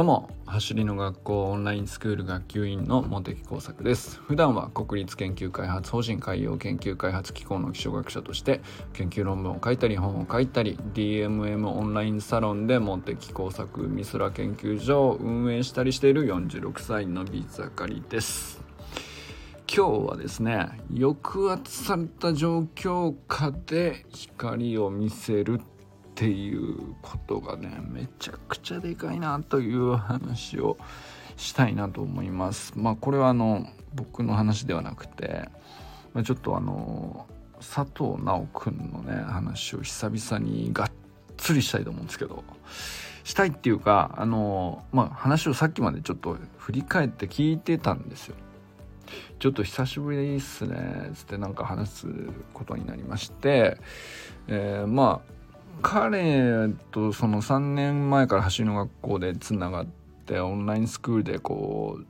[0.00, 4.18] どうも走りの学校オンラインスクール学級委員の茂木耕作です。
[4.18, 8.62] 普段は国立研究開発法人海洋研究開発機構の気象学者として
[8.94, 18.62] 研究論文を書いたり本を書いたり DMM オンラインサロンで茂木耕作美空研究所を運営したりしている46歳の美盛りです。
[19.68, 25.60] 今日はですね抑圧された状況下で光を見せる
[26.20, 30.76] っていうことがねめちゃくちゃでかいなという話を
[31.38, 32.74] したいなと思います。
[32.76, 35.48] まあこれはあの僕の話ではなくて、
[36.12, 37.26] まあ、ちょっとあの
[37.58, 40.90] 佐藤直くんのね話を久々にがっ
[41.38, 42.44] つりしたいと思うんですけど
[43.24, 48.36] したいっていうかあのまあ話をさっきまでちょっと振り返って聞いてたんですよ。
[49.38, 52.06] ちょっと久しぶりでいいっすねつってなんか話す
[52.52, 53.78] ことになりまして、
[54.48, 55.39] えー、まあ
[55.82, 59.86] 彼とその3年前から走りの学校でつながっ
[60.26, 62.04] てオンラインスクールでこう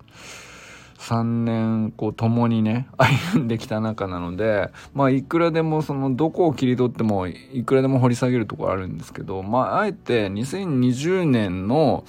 [1.00, 12.04] 3年こう共にね歩んできた中なのでまあいくらでもそのどこを切り取ってもいくらでも掘り下げるところあるんですけどまああえて2020年の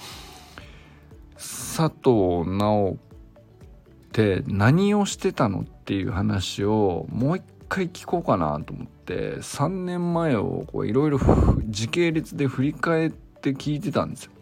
[1.36, 11.18] 佐藤直って何をしてたのっていう話をもう一回聞こうかなと思って3年前をいろいろ
[11.68, 14.32] 時系列で振り返って聞いてたんですよ。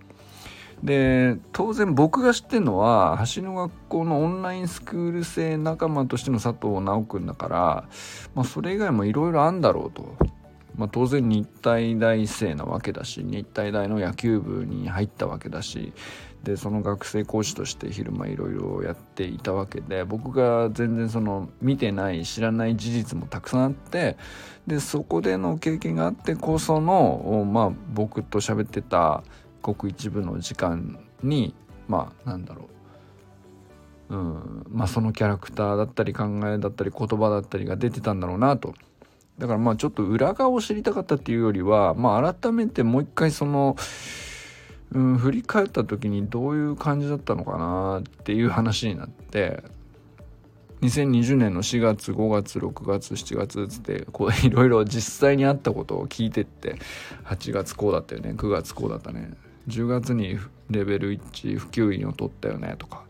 [0.82, 7.84] で当然僕が知ってるのは橋の学校のオンラインスクール生仲間としての佐藤直君だから、
[8.34, 10.16] まあ、それ以外もいろいろあんだろうと。
[10.76, 15.92] まあ、当然日体大生なわけだし日体大の野球部に入ったわけだし
[16.42, 24.16] でその学生講師として昼間いろいろやっていたわけで僕が全然その見てない知らない事実もたくさんあって
[24.66, 29.22] でそこでの経験があってこそのまあ僕と喋ってた
[29.62, 31.54] ごく一部の時間に
[31.88, 32.68] まあなんだろ
[34.08, 38.74] ううんまあそのキャラクターだったり考えだったり言葉だったりが出てたんだろうなと。
[39.40, 43.76] だからまあちょっと裏側を知りたかったっていうよりはまあ改めてもう一回その
[44.92, 49.62] うん、振り返った時にどういう感じだったのかなっていう話になって
[50.80, 56.76] 2020年の4月5月6月7月つってこう いろいろ実際にあったことを聞いてって
[57.24, 59.32] 8月こうだったよね9月こうだったね
[59.68, 60.38] 10月に
[60.70, 63.04] レベル1普及員を取ったよねとか、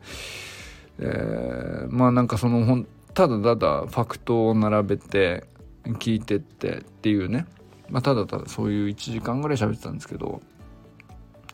[0.98, 5.44] えー、まあなんかそのほんただただファクトを並べて
[5.84, 7.46] 聞いてってっていうね、
[7.88, 10.40] まあ、ただただそういう1時間ぐらい喋ってたんですけど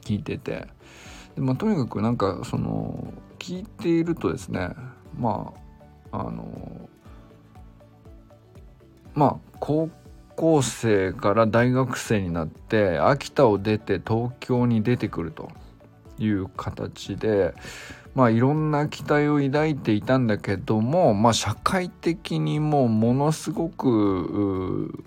[0.03, 0.67] 聞いてて。
[1.37, 4.71] で、まあ、とにかくなんかその聞いているとですね
[5.19, 5.53] ま
[6.11, 6.89] ああの
[9.15, 9.91] まあ高
[10.35, 15.51] 校生から大学生になって秋田を出て東京に出てくると
[16.19, 17.55] いう形で
[18.17, 25.05] まあいろんな期待を抱いていたんだけどもまあ社会的にもうものすごく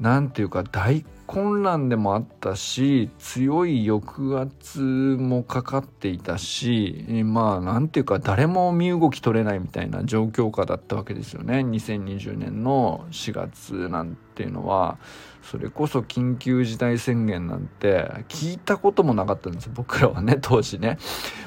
[0.00, 11.58] 何て言うか大混乱でもあったし強い抑圧もかかっていたしまあ何ていうか誰も身動き取れないみたいな状況下だったわけですよね。
[11.58, 14.98] 2020年の4月なんていうのは。
[15.42, 20.98] それこそ緊急事態宣言なんて聞いたこともなかったんです僕らはね 当時ね。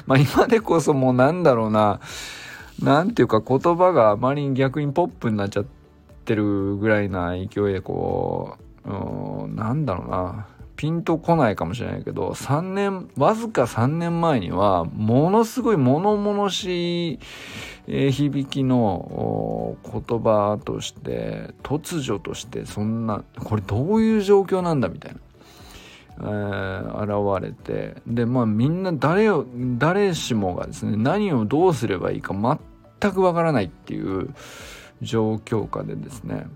[0.06, 2.00] まあ今でこそもうなんだろうな。
[2.82, 5.79] 何ていうか言葉があまり逆にポップになっちゃって
[6.30, 10.46] てるぐらいな勢いでこううんなんだろうな
[10.76, 17.18] ピンとこないかもしれないけど3年わずか3年前にはものすごい物々しい、
[17.88, 25.18] え、響きの言葉として突如としてそんなこれどういう状況なんだみたいな。
[26.22, 29.46] え、現れてでまあみんな誰を
[29.78, 32.34] 誰しもがですね何をどうすればいいか
[33.00, 34.30] 全くわからないっていう
[35.02, 36.46] 状況下でですね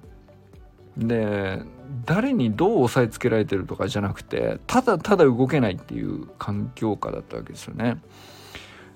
[0.96, 1.62] で
[2.04, 8.00] 誰にどう押さえつけられてるとかじゃなくてただただ動けないっていう環境下だったわけですよね。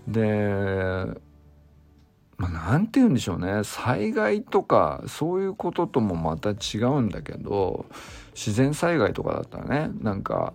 [0.06, 1.28] で
[2.38, 7.86] まあ、なんて言うんでしょうね災害とかそういうことともまた違うんだけど
[8.32, 10.54] 自然災害とかだったらねなんか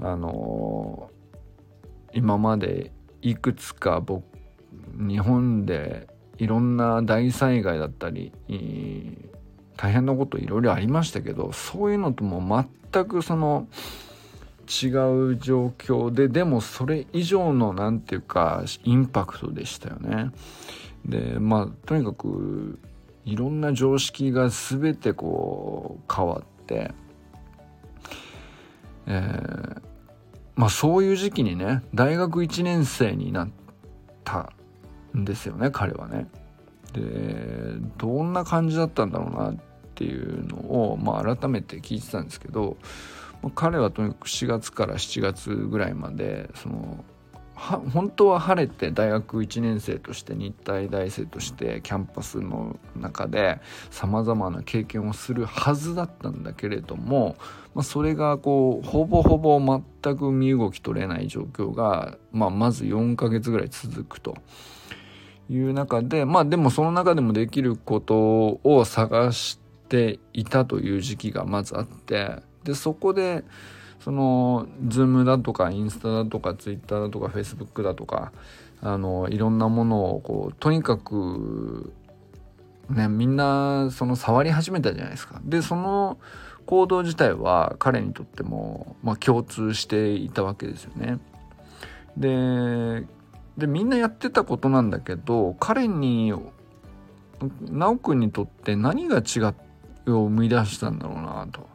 [0.00, 2.90] あのー、今まで
[3.22, 4.24] いくつか僕
[4.96, 6.08] 日本で
[6.38, 8.32] いろんな大災害だったり
[9.76, 13.66] 大変なこといろいろありましたけどそういうのとも全くその
[14.66, 14.88] 違
[15.32, 20.30] う状況ででもそれ以上の何て言うかインパクトでしたよね。
[21.04, 22.78] でまあとにかく
[23.24, 26.92] いろんな常識が全てこう変わって、
[29.06, 29.82] えー、
[30.56, 33.48] まあそういう時期にね大学1年生になっ
[34.24, 34.50] た
[35.16, 36.28] んですよね彼はね。
[36.92, 37.00] で
[37.98, 39.56] どんな感じだったんだろうなっ
[39.94, 42.76] ていうのを、まあ、改めて聞いてたんですけど
[43.54, 47.04] 彼はとにかく4月から7月ぐらいまでその
[47.56, 53.60] 本当は晴れて大学1年生として日体大生としてキャンパスの中で
[53.90, 57.36] さまざまな経験をするはずだったんだけれども、
[57.74, 64.36] まあ、それがこうほぼほぼ全く身動き取れない状況が、まあ、まず4ヶ月ぐらい続くと
[65.50, 69.58] いう中でまあでもその中でもできることを探し
[69.88, 73.44] ていたという時期がまずあってでそこで
[74.00, 78.32] その Zoom だとかインスタだとか Twitter だとか Facebook だとか
[78.82, 81.92] あのいろんなものをこうとにかく
[82.90, 85.40] ねみんなその触り始めたじゃないですか。
[85.44, 86.18] でその
[86.66, 91.18] 行動自体は彼にとっても、まあ、共通していたわけですよね。
[92.16, 93.06] で
[93.58, 96.32] でみんなやってたことなんだけど彼に
[97.70, 99.54] 修くんにとって何が違
[100.08, 101.68] いを生み出したんだろうなと。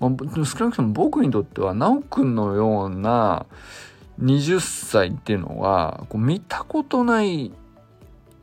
[0.00, 3.46] まあ、少なくとも僕にとっては修くんのような
[4.20, 7.52] 20歳っていうのはこう見たことない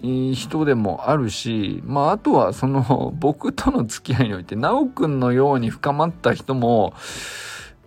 [0.01, 6.93] 人でもあるし、まあ、あとはその僕との付き合いにおいて修くんのように深まった人も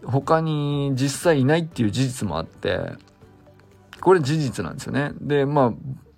[0.05, 2.81] 他に実際いないっていう事実もあって
[4.03, 5.13] これ事実なんですよね。
[5.21, 5.73] でまあ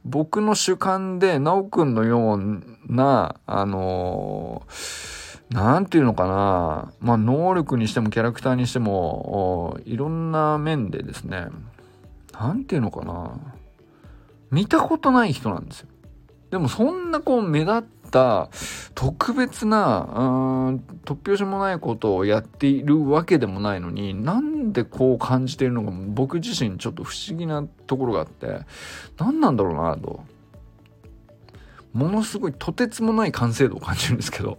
[0.05, 11.47] 僕の主観で修くんのようなあのーなんていうのかな、まあ、能力にしてもキャラクターにしても、いろんな面でですね、
[12.33, 13.39] なんていうのかな、
[14.51, 15.89] 見たことない人なんですよ。
[16.51, 18.49] でもそんなこう目立った
[18.95, 20.23] 特別な、う
[20.73, 28.61] ん、突拍子もないことをやっているわけでもないのに、なんでこう感じているのか僕自身ちょっと不思議なところがあって、
[29.19, 30.21] 何なんだろうなと。
[31.93, 34.59] ものすごいとてつもない完成度を感じるんですけど。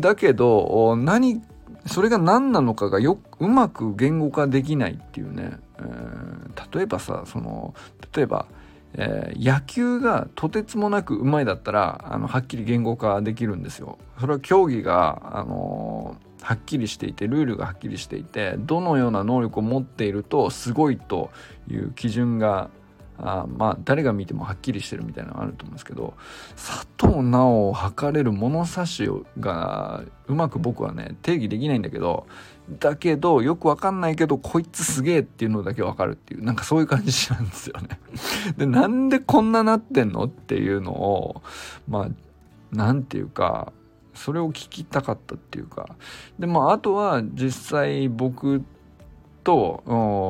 [0.00, 1.42] だけど、何、
[1.86, 5.58] それが何なのかがようまく言語化できないっていうね。
[5.78, 7.74] えー、例えばさ、その、
[8.14, 8.46] 例えば、
[8.94, 13.98] えー、野球がとてつもなくうまいだったらあのはっきり言語化できるんですよ。
[14.18, 21.30] それは競技が、あのー、はっきりしていてルールがはっきりしていてどのような能力を持っているとすごいと
[21.68, 22.70] いう基準が
[23.22, 26.14] あまあ誰が見てもはっきりしてるみたいなのがあると思うんですけど
[26.56, 29.08] 佐藤直を測れる物差し
[29.38, 32.26] がうまく僕はね定義できないんだけど
[32.78, 37.98] だけどよくわかんないけどこいつすげえっていうのだけわかるっていうなんかそういう感じなんですよね。
[38.56, 41.42] でなんでこんななってんのっていうのを
[41.88, 42.08] まあ
[42.74, 43.72] なんていうか
[44.14, 45.96] それを聞きたかったっていうか。
[46.38, 48.62] でまああとは実際僕
[49.42, 49.82] と、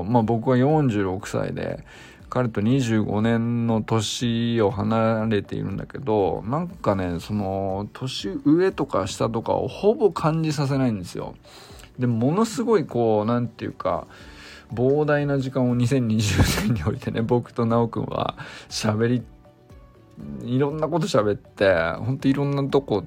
[0.08, 1.84] まあ、僕は46歳で
[2.30, 11.34] 彼と25年の年を離れているんだけどなんかねその年上とか下とかをほぼ感じさせないんですよ。
[12.00, 14.06] でものすごいこう何て言うか
[14.72, 18.36] 膨大な時間を2020年においてね僕と修くんは
[18.68, 19.22] 喋り
[20.42, 23.04] いろんなこと喋ってほんといろんなとこ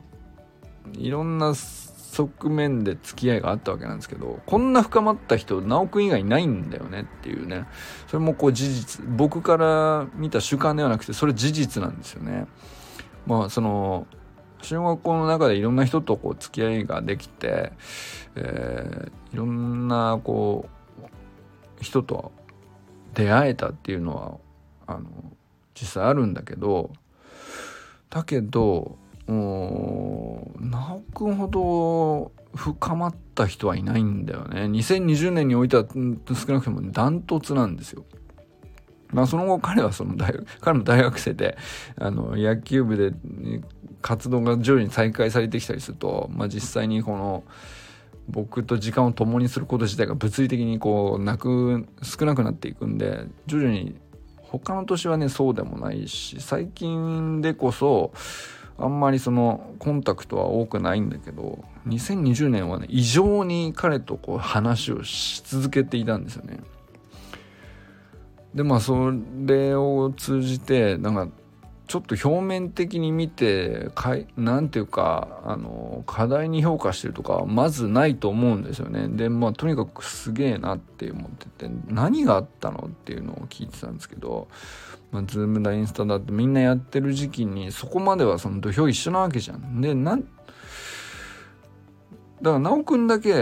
[0.94, 7.65] いろんな側面で付き合いがあったわけなんですけどこんな深まった人直くん以外ないんだよねっていうね。
[8.08, 12.46] それもこう事実僕から見た主観ではなくてそれ事実なんですよね。
[13.25, 14.06] まあその
[14.63, 17.74] 小学校の中でいろんな人とこう付き合いができて、
[18.36, 20.70] えー、いろんなこ
[21.79, 22.32] う人と
[23.13, 25.05] 出会えたっていうのはあの
[25.74, 26.91] 実際あるんだけど
[28.10, 34.63] だけど直くんほど深まった人はいないんだよね。
[34.65, 38.05] 2020年においては少なくともダントツなんですよ。
[39.12, 41.58] まあその後彼はその大学彼も大学生で
[41.98, 43.13] あの野球部で
[44.03, 47.43] 活動が徐々に再開されてきたりすると、まあ、実際にこの
[48.29, 53.95] 僕と時間を共にすること自体が物理的にこうなく少なくなっていくんで徐々に
[54.38, 58.12] 他の年はねそうでもないし最近でこそ
[58.77, 66.60] あんまりそのコンタクトは多くないんだけど2020年はね異常に彼とこう話をし続けていたんですよね。
[68.53, 69.12] でまあそ
[69.45, 71.27] れを通じてなんか
[71.88, 84.48] ちょっと表面的に見てかいなんていうかあの課題に評価してるとかまずないと思うんですよねでまあとにかくすげえなって思ってて何があったのっていうのを聞いてたんですけど
[85.12, 89.80] まあ、ズームだインスタだってみんなやってる時期にそこまではその土俵一緒なわけじゃん。
[89.80, 90.24] でなん
[92.42, 93.34] だから修くんだけ、え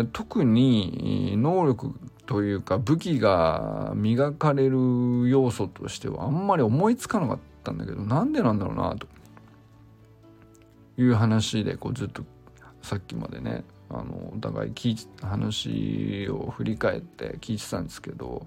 [0.00, 1.94] ー、特に能力
[2.26, 9.06] というか武器が磨かれる要素としてはあんまり思いつかなかったたんだけどなんでなんだろうなと。
[10.98, 12.22] いう話でこうずっと
[12.82, 18.46] さっきまでねあのお互い聞話を振り返って聞いてたんですけど、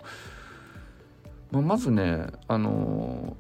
[1.52, 3.36] まあ、まずねあの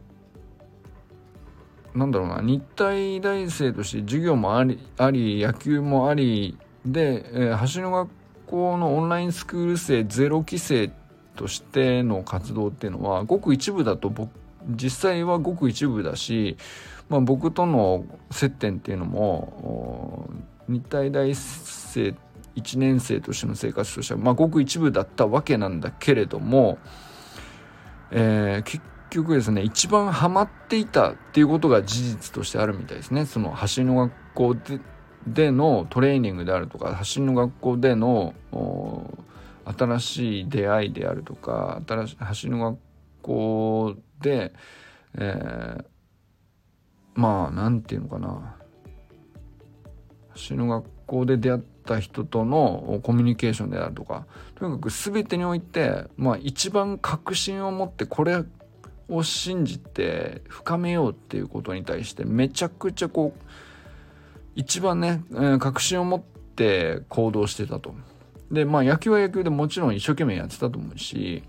[1.93, 8.09] なんだろうな日体大生として授業もありあり野球もありで、えー、橋の学
[8.47, 10.91] 校のオンラインスクール生ゼロ期生
[11.35, 14.29] としての活動っていうのはごく一部だと僕
[14.69, 16.57] 実際はごく一部だし、
[17.09, 20.29] まあ、僕との接点っていうのも
[20.67, 22.15] 日体大生
[22.55, 26.77] 1年生としての生活としては、まあ、ごく一部だったわけなんだけれども、
[28.11, 33.25] えー、結局ですね一番ハマっていたっていうことが事実としてあるみたいですね。
[33.25, 34.79] その走りの学校で
[35.27, 38.35] でのトレーニングであるとか走りの学校での
[39.65, 42.79] 新しい出会いであるとか新しい走りの学
[43.25, 44.53] 校で、
[45.17, 45.85] えー、
[47.15, 48.55] まあ何て言うのかな
[50.33, 58.43] 走りの学校で出会った人とのコミュニケーションであるとかとにかく全てにおいて、まあ、一番確信を持ってこれ
[59.09, 63.39] を信じて深めようっていうことに対してめちゃくちゃこう
[64.55, 67.93] 一番ね、え、確信を持って行動してたと。
[68.51, 71.43] でまあ野球は野球でもちろん一生懸命やってたと思うし、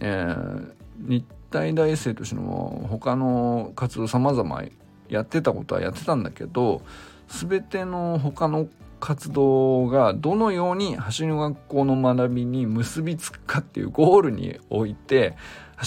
[0.00, 4.62] えー、日体大生としての他の活動様々
[5.08, 6.82] やってたことはやってたんだけど
[7.28, 8.68] 全ての他の
[9.00, 15.36] 活動がどのように橋の学校の学びに結びつくかっていうゴールにおいて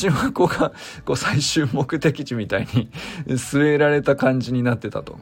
[0.01, 0.73] 橋の学校が
[1.05, 2.89] こう最終目的地みたいに
[3.27, 5.17] 据えられた感じになってたと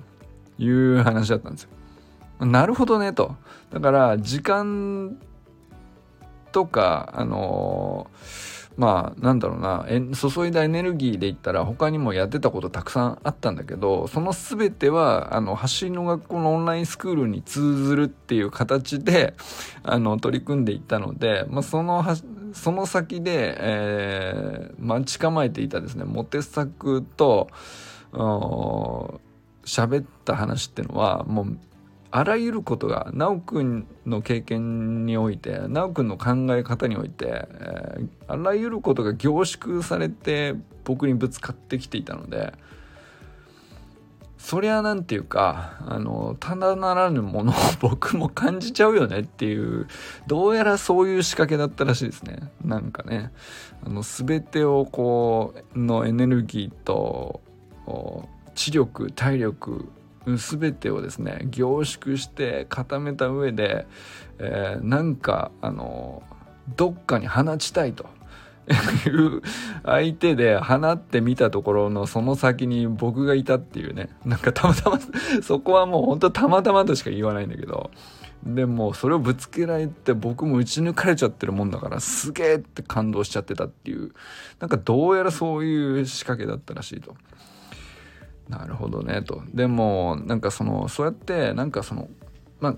[0.58, 2.46] いう話だったんですよ。
[2.46, 3.36] なるほどねと。
[3.72, 5.18] だから時間
[6.52, 9.86] とかあのー、まあなんだろうな。
[10.16, 19.34] 注いだエネルギーで言ったら他にもやってたことたくさんあったんだけどその全てはあの走りの学校のオンラインスクールに通ずるっていう形で
[19.84, 22.04] あの取り組んでいったので、まあ、その
[22.54, 27.50] その先で、えー、待ち構えていたですねモテ作と
[28.12, 31.58] 喋った話っていうのはもう
[32.12, 42.54] あらゆることが修くんの経験において修くんの考え方において、えー、あらゆることが凝縮されて僕にぶつかってきていたので
[44.38, 49.88] そりゃなんていうかあのただならぬものを僕も感じちゃうよねっていう
[50.28, 52.52] どうやらそういう仕掛けだったらしいですね。
[52.66, 53.32] なんかね。
[53.86, 57.40] あの全てをこうのエネルギーと
[58.56, 59.90] 知力体力
[60.26, 63.88] 全てをですね凝縮して固めた上で、
[64.40, 66.24] えー、なんかあの
[66.76, 68.06] どっかに放ちたいと。
[69.06, 69.42] いう
[69.84, 74.10] 相手で放ってみたところのその先に僕がいたっていうね。
[74.24, 75.00] なんかたまたま
[75.42, 77.90] そこはもう本当たまたまとしか言わないんだけど。
[78.44, 84.14] でもそれをぶつけられて僕も打ち抜かれちゃってるもんだからすげえって感動しちゃってたっていう。
[84.60, 87.16] なんかどうやらそういう仕掛けだったらしいと。
[88.50, 89.42] なるほどねと。
[89.54, 92.10] でもなんかそのそうやってなんかその
[92.60, 92.76] まあ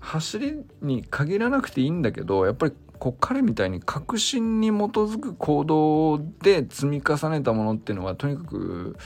[0.00, 8.96] 走りに限らなくていいんだけどやっぱりこう彼みたいに確信に基づく行動で積み重ねたものっていうのはとにかく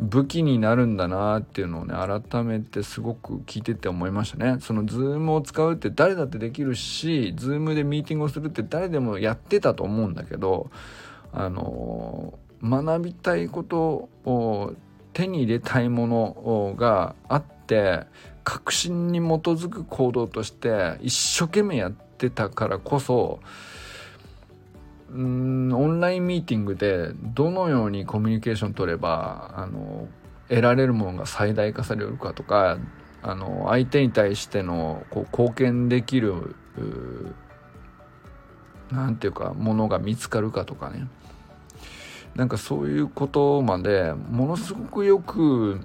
[0.00, 4.58] 武器になるんだなっていうのをね改めてすごく聞いてて思いましたね。
[4.60, 10.70] そのズームを使うって誰だってできるしズームでミーティングをするって誰でもやってたと思うんだけど
[11.32, 14.74] あの学びたいことを
[15.14, 18.02] 手に入れたいものがあって
[18.44, 23.40] 確信に基づく行動として一生懸命やってたからこそ
[25.10, 30.08] うんオンラインミーティングでどのようにコミュニケーション取ればあの
[30.48, 32.78] 得られるものが最大化されるかとか
[33.22, 36.56] あの相手に対してのこう貢献できる
[38.90, 41.06] 何て言うかものが見つかるかとかね。
[42.34, 45.80] なんかそういうことまでものすごくよく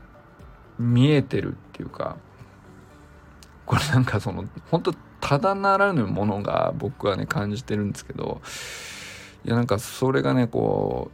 [0.79, 2.18] 見えてるっていうか
[3.65, 8.41] これなんかその本当ただならぬものが僕はね感じてるんですけど
[9.46, 11.12] いやなんかそれがねこ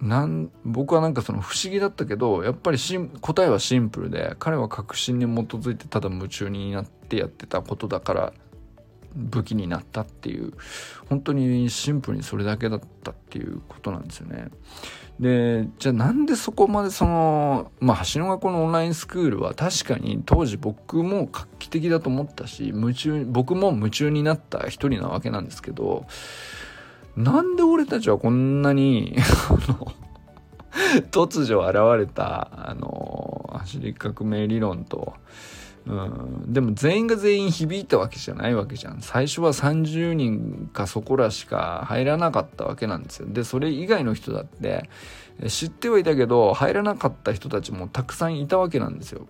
[0.00, 8.32] うなん僕はなんかその不思議だったけどやっぱりしん答えはシンプルで彼は確信に基づいてただ夢中になってやってたことだから
[9.14, 10.52] 武器になったっていう
[11.08, 14.48] 本当にシンプルにそれだけだったっていうことなんですよね。
[15.20, 26.06] でじゃあなんでそこまでそのまあ橋の学校のオンラインスクールは確かに当時僕も画期的だと思ったし夢中僕も夢中になった一人なわけなんですけど
[27.16, 29.16] なんで俺たちはこんなに
[31.10, 35.14] 突如現れたあの走り革命理論と
[35.84, 39.00] うん、でも全員が全員響いたわけじゃないわけじゃん。
[39.00, 43.26] 最初は30人かそこらしか入らなかったわけなんですよ。
[43.28, 44.88] でそれ以外の人だって
[45.48, 49.26] 知ってはいたけど入らなかった人たちもたくさんいたわけなんですよ。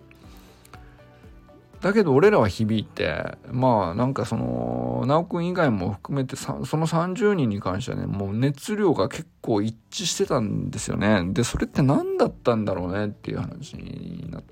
[1.81, 11.25] だけど俺らは響いてまあなんかその修くん以外も含めてその30人に関してはねもう熱量が結構一致してたんですよね。
[11.33, 14.43] でそれって何だったんだろうねっていう話になっ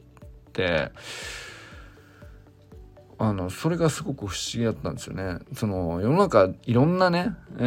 [0.51, 0.91] て。
[3.23, 5.37] あのそれがすごく不思議だったんですよね。
[5.53, 7.61] その世の中いろんなね、え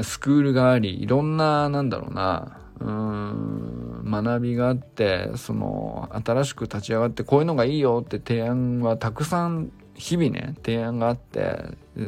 [0.00, 11.56] ー、スクールがありいろんななんだろうなうん学びがあってその新しく立ち上がってこういうのがいいよって提案はたくさん日々ね提案があって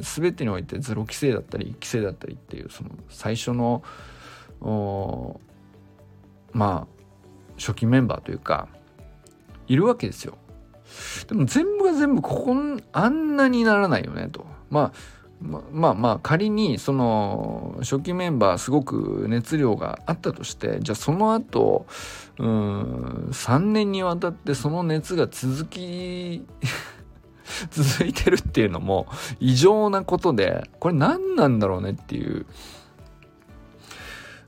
[0.00, 3.84] 全てにおいてゼロ規制だったり1規制だったりっていうその最初の
[6.52, 6.86] まあ
[7.58, 8.66] 初期メンバーというか
[9.68, 10.36] いるわけですよ。
[11.28, 12.56] でも全部が全部ここ
[12.92, 14.46] あんなにならないよねと。
[14.70, 21.86] まあままあまあ仮にその初期メンバーすごく熱量があったとしてじゃあその後
[22.38, 26.44] うん3年にわたってその熱が続き
[27.70, 29.06] 続いてるっていうのも
[29.38, 32.46] 異常なことでこれ何なんだろうねっていう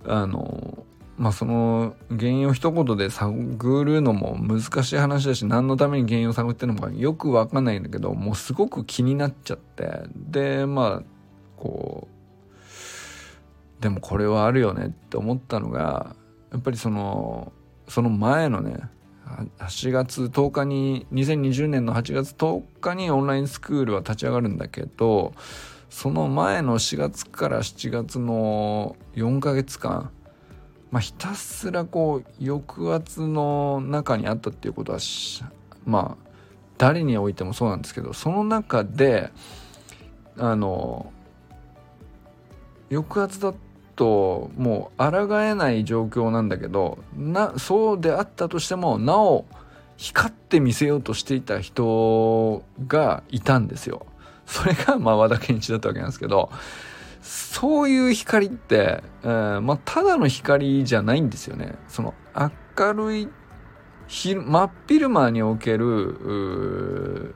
[0.07, 0.85] あの
[1.21, 10.01] まあその原因を一言で探るのも難しい話だし何のために原因を探ってるのかよくわかんないんだけどもうすごく気になっちゃって。
[10.15, 11.03] でまあ
[11.59, 12.09] こ
[13.79, 16.17] うでもこれはあるよねって思ったのが
[16.53, 17.53] やっぱりその
[17.87, 18.79] その前のね
[19.59, 25.35] 8月10日に2020年の8月10日にオンラインスクールは立ち上がるんだけど
[25.91, 30.11] その前の4月から7月の4ヶ月間
[30.91, 34.99] まあ、ひたすらこう抑圧の中にあったっていうことは
[35.85, 36.31] まあ
[36.79, 39.31] 誰においてもそうなんですけどその中で
[40.37, 41.13] あの
[42.91, 43.55] 抑圧だ
[43.95, 49.45] ともう抗えない状況なんだけどなそうであったとしてもなお
[49.97, 54.07] 光って見せようとしていた人がいたんですよ。
[54.47, 56.51] それがまあ和田健一だったわけなんですけど
[57.21, 61.75] そういう光って、えー、まあ、ただの光じゃないんですよね。
[61.89, 62.15] その
[62.79, 63.29] 明るい
[64.09, 67.35] 真っ昼間における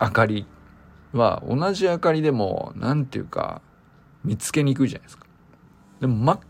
[0.00, 0.46] 明かり
[1.12, 3.62] は同じ明かりでも何ていうか
[4.24, 5.26] 見つけにくいじゃないですか。
[6.00, 6.40] でも真っ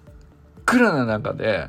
[0.64, 1.68] 暗な中で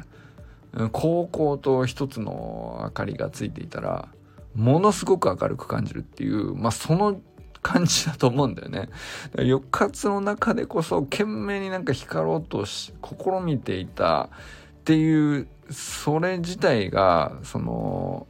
[0.92, 4.10] 高校と一つの明かりがついていたら
[4.56, 7.22] ものすごく明るく感じるっていうまあその
[7.62, 8.90] 感じだと思うんだよね。
[9.36, 14.30] 抑圧の中でこそ懸命になんか光ろうとし試みていたっ
[14.84, 18.28] ていうそれ自体がその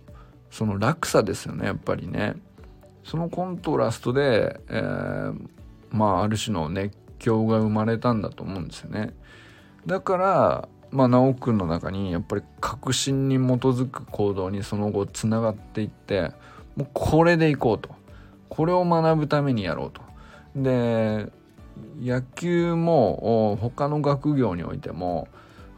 [0.49, 2.35] その落差ですよねやっぱりね。
[3.03, 5.47] そのコントラストで、えー、
[5.91, 9.13] まあある種の熱狂が生まれたんだと思うんですよね。
[9.85, 16.31] だからまあ直くんの中にやっぱり確信に基づく行動にその後つながっていって
[16.75, 17.96] もうこれでいこうと。
[18.49, 20.01] これを学ぶためにやろうと。
[20.55, 21.31] で
[22.01, 25.27] 野球も他の学業においても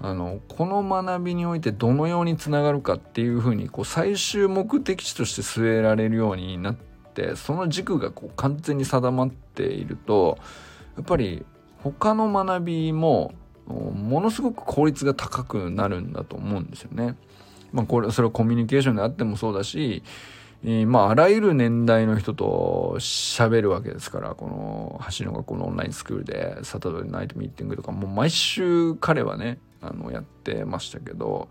[0.02, 10.38] あのこの学びにおいてどのようにつながるかっていうふうにこう最終目的地として据えられるようになってその軸がこう完全に定まっていると
[10.96, 11.46] やっぱり
[11.84, 13.34] 他の学びも
[13.68, 17.16] ものすごく効率が高くなるんだと思うんですよね。
[17.72, 20.02] まあ、これそれはコミュニケーションであってもそうだし
[20.64, 31.48] えー、まあ、あらゆる年代の人と喋るわけですから、この、走りの学校のオンラインスクールで、 Saturday Night Meeting とか、もう毎週彼はね、あの、やってましたけど、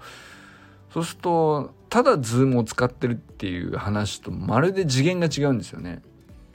[0.93, 6.03] そうすると、ただズームを使ってるっていう話と、まるで次元が違うんですよね。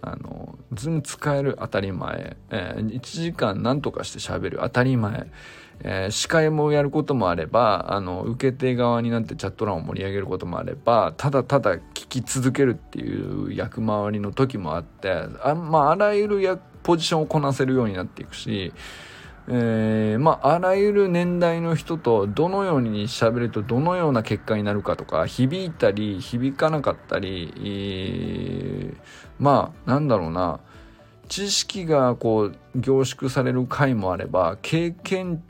[0.01, 5.27] あの、ズーム使える当たり前、えー、1時間何とかして喋る当たり前、
[5.83, 15.11] えー、司会もやることもあればあの受け手側になってチャット欄を盛り上げることもあればただただ聞き続けるっていう役回りの時もあって
[15.43, 18.73] あ,、まあ、あらゆるやポジションをこなせるようになっていくし、
[19.49, 28.97] えー、まあ、あらゆる年代の人とどのように喋るとどのような結果になるかとか響いたり響かなかったり、えー、
[29.39, 30.61] まあなんだろうな
[31.27, 35.43] 知識がこう凝縮される回もあれば経験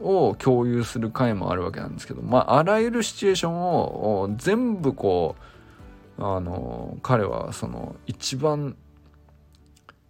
[0.00, 5.36] を共有する回もあるわけなんですけどまああらゆるシチュエーションを全部こ
[6.18, 8.76] うあの彼はその一番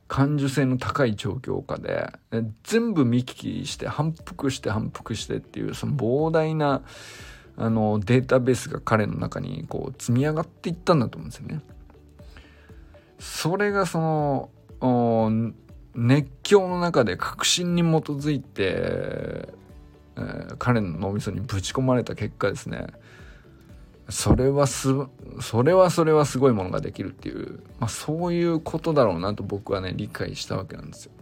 [0.06, 2.10] 感受性の高い状況下で
[2.64, 6.82] 全部見聞きして反復して反復してっていうその膨大な
[7.56, 11.60] あのデータベースが彼の中にこう積み上がっていったんだと思うんですよね。
[13.18, 13.98] それがそ
[14.80, 15.52] の
[15.94, 19.48] 熱狂の中で確信に基づいて、
[20.18, 22.88] えー、彼の脳みそにぶち込まれた結果ですね
[24.08, 24.88] それはす
[25.40, 31.12] それはそれはすごいものができるっていう、まあ、そういうことだろうなと僕はね理解したわけなんですよ。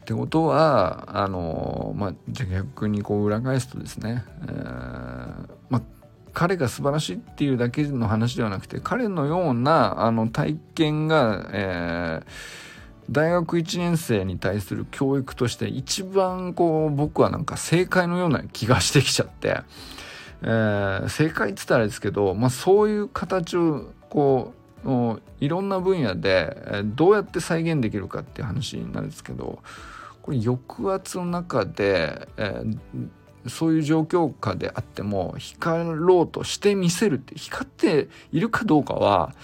[0.00, 5.82] ってことはあのまあ逆にこう裏返すとですね、えー、まあ
[6.32, 12.26] 彼が素晴らしいっていうだけの話ではなくて彼のようなあの体験が、えー、
[13.10, 19.60] 大学1年生に対する教育として一番こう僕はなんか正解のような気がしてきちゃって、
[20.42, 24.52] えー、正解っつったらあれですけど、まあ、そういう形をこ
[24.84, 29.60] ういろんな分野でどうやって再現できるかっていう話になるんですけど
[30.22, 32.78] これ抑圧の中で、えー
[33.48, 39.34] そういう状況下であっても光ろうとしてみせるって光っているかどうかは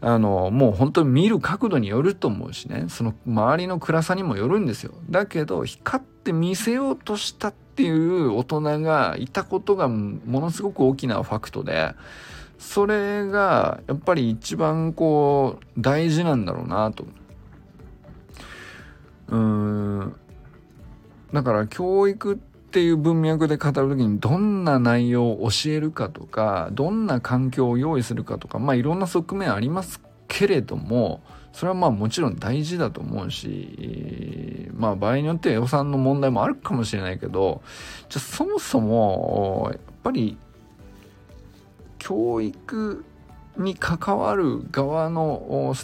[0.00, 2.84] あのもう本当に見る角度によると思うしね。
[2.88, 4.92] その周りの暗さにもよるんですよ。
[5.10, 11.94] だけど光って見せようとしたっていう大人がいたことがものすごく大きなファクトで
[12.58, 17.04] それがやっぱり一番こう大事なんだろうなと。
[19.28, 20.14] うん。
[21.32, 31.22] だから教育ってっていう文脈で語る時にどんな内容を教えるかとかどんな環境を用意するかとかまあいろんな側面ありますけれども
[31.54, 37.62] それはまあもちろん大事だと思うしまあ場合によっては予算の問題もあるかもしれないけど
[38.10, 40.36] じゃそもそもやっぱり
[41.98, 43.02] 教育
[43.56, 45.74] に関わる側の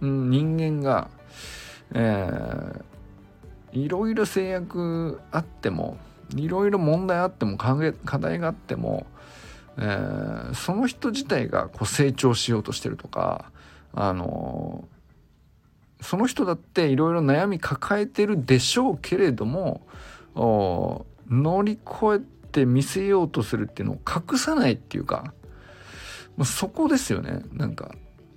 [0.00, 1.10] 人間が、
[1.92, 5.98] えー、いろいろ制約あっても
[6.36, 9.06] いろいろ問題あっても課題があっても、
[9.78, 13.50] えー、その人自体がこう成長しようとしてるとか
[13.94, 14.88] あの
[16.00, 19.86] その人だっていろいろ悩み抱えてるでしょうけれども
[20.34, 25.32] 乗り越えて見せようとするっていうのを隠さないっていうか
[26.36, 27.42] もうそこですよね。
[27.52, 27.94] なんか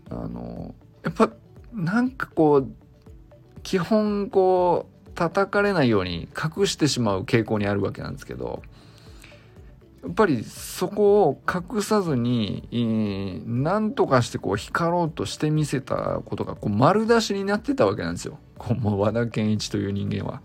[0.10, 1.30] あのやっぱ
[1.74, 2.72] なんかこう
[3.64, 8.62] 基本こう叩かれないように隠してしまう傾向にあるわけなんですけど
[10.04, 18.38] やっぱりそこを隠さずに何とかしてこう光ろうとしてみせたことがこう丸出しになってたわけなんですよ。
[18.60, 20.42] こう和田健一という人間は。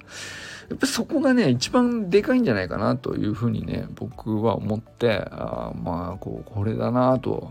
[0.71, 7.51] やっぱそこがね一番でかいんじゃないかなというふうにね僕は思ってあまあこうこれだなと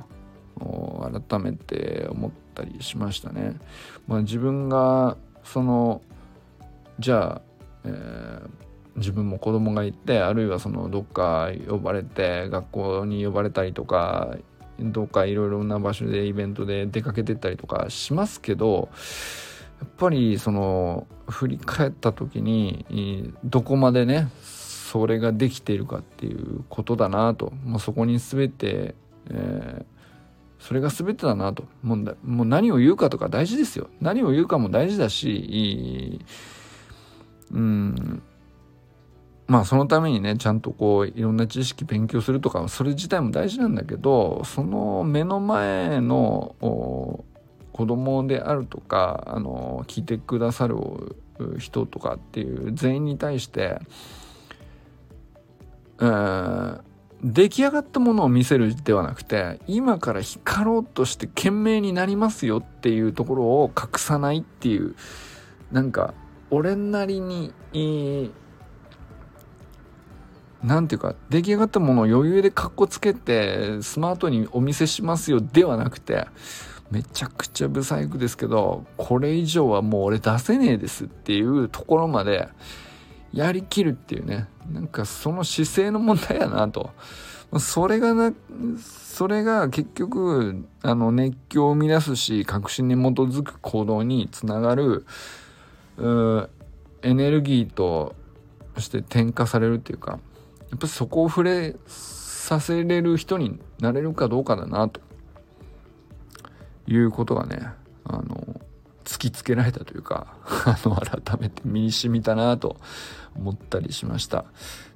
[1.30, 3.56] 改めて思ったりしましたね。
[4.08, 6.02] まあ、自分がその
[7.00, 7.42] じゃあ、
[7.86, 8.50] えー、
[8.98, 14.36] 自分も子供がいてあるいはそのどっか呼ばれて学校に呼ばれたりとか
[14.80, 18.90] どっかいろいろな場所でイベントで出かけてったりとかしますけど
[19.82, 24.30] やっぱりその振り返った時にどこまでね
[24.90, 27.54] それができているかっていうことだなと。
[27.64, 28.96] もうそこに全て、
[29.30, 29.86] えー、
[30.58, 31.66] それが全てだなと。
[31.84, 33.88] もうもう何を言うかとか大事ですよ。
[34.02, 36.20] 何を言うかも大事だし
[37.52, 38.22] うん。
[39.50, 46.56] まあそのためにねちゃんとこういろんな知識勉強するとかそれ自体も大事なんだけどその目の前の
[47.74, 50.76] 子供であるとかあの聞いてくださる
[51.58, 53.80] 人とかっていう全員に対して、
[56.00, 56.82] えー、
[57.24, 64.96] 出来上がったものを見せるではなくて今から光ろうとして懸命になりますよっていうところを隠さないっていう
[65.72, 66.14] なんか
[66.52, 68.32] 俺なりに、えー、
[70.64, 76.28] なんていうか、出来上がったものを余裕でカッコつけて、スマートにお見せしますよではなくて、
[76.92, 82.50] めちゃくちゃブサイクですけど、これ以上はもう俺出せねえですっていうところまで
[83.32, 84.48] やりきるっていうね。
[84.72, 86.92] なんかその姿勢の問題やなと。
[87.60, 88.34] それがな、
[88.78, 95.06] それが結局、あの熱狂を生み出すし、確信に基づく行動につながる、
[97.02, 98.16] エネルギーと
[98.78, 100.20] して転化されるっていうか
[100.70, 105.02] やっぱそこを触れさせれる人になれるかどうかだなと
[106.88, 107.60] いうことがね
[108.06, 108.60] あの
[109.04, 110.36] 突きつけられたというか
[110.66, 112.78] あの改めて身に染みたなと
[113.36, 114.46] 思ったりしました。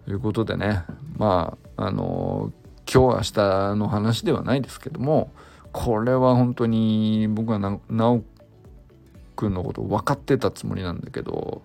[0.05, 0.83] ということでね
[1.17, 2.51] まああの
[2.91, 5.31] 今日明日の話ではないですけども
[5.71, 8.23] これは本当に僕は直
[9.43, 11.63] くんのこと分かってたつもりなんだけど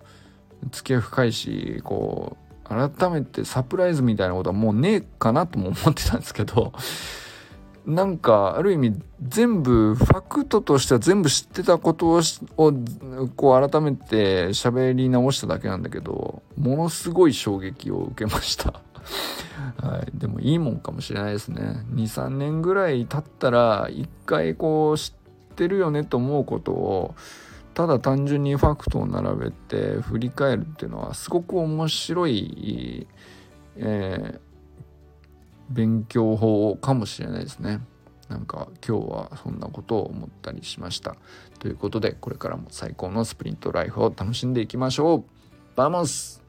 [0.71, 6.73] 付き合い深いしこう改めてサプライズみたいなことはもうねえかなとも思ってたんですけど
[7.85, 12.21] なんかある意味全部ファクトとしては全部知ってたことを
[13.35, 18.81] こう改めて喋り直しただけなんだけどものすごい衝撃を受けました。
[19.81, 21.83] はい、でもいいもんかもしれないですね。
[21.93, 25.13] 23年ぐらい経ったら一回こう知
[25.51, 27.15] ってるよねと思うことを
[27.79, 33.07] ただ単純にファクトを並べて振り返るっていうのはすごく面白い、
[33.77, 34.39] えー、
[35.69, 37.79] 勉強法かもしれないですね。
[38.27, 41.15] なんか今日はそんなことを思ったりしました。
[41.59, 45.23] ということでこれからも最高のスプリントライフを楽しんでいきましょう。
[45.77, 46.43] Vamos